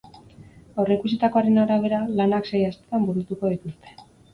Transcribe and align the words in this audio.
Aurreikusitakoaren 0.83 1.61
arabera, 1.67 2.03
lanak 2.23 2.53
sei 2.55 2.67
astetan 2.75 3.11
burutuko 3.13 3.59
dituzte. 3.59 4.01